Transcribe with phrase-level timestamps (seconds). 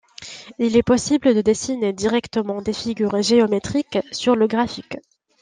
[0.57, 4.95] Il est possible de dessiner directement des figures géométriques sur le graphique.